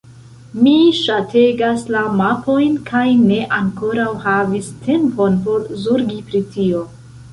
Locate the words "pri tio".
6.31-6.83